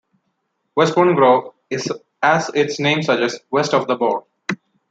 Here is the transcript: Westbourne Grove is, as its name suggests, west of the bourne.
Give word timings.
Westbourne 0.75 1.13
Grove 1.15 1.53
is, 1.69 1.91
as 2.23 2.49
its 2.55 2.79
name 2.79 3.03
suggests, 3.03 3.45
west 3.51 3.75
of 3.75 3.85
the 3.85 3.95
bourne. 3.95 4.23